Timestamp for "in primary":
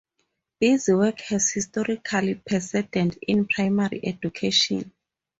3.27-4.03